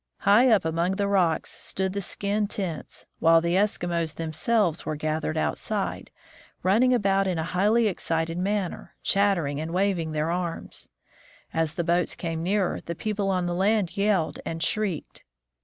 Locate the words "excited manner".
7.87-8.95